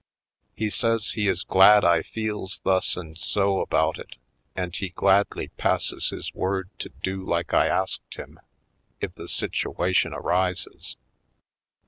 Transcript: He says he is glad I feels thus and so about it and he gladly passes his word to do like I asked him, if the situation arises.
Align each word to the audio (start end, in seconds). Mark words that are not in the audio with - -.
He 0.55 0.71
says 0.71 1.11
he 1.11 1.27
is 1.27 1.43
glad 1.43 1.85
I 1.85 2.01
feels 2.01 2.59
thus 2.63 2.97
and 2.97 3.15
so 3.15 3.59
about 3.59 3.99
it 3.99 4.15
and 4.55 4.75
he 4.75 4.89
gladly 4.89 5.49
passes 5.49 6.09
his 6.09 6.33
word 6.33 6.71
to 6.79 6.89
do 7.03 7.23
like 7.23 7.53
I 7.53 7.67
asked 7.67 8.15
him, 8.15 8.39
if 8.99 9.13
the 9.13 9.27
situation 9.27 10.11
arises. 10.11 10.97